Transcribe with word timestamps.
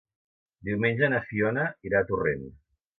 Diumenge 0.69 1.11
na 1.15 1.21
Fiona 1.29 1.69
irà 1.91 2.03
a 2.05 2.11
Torrent. 2.13 2.53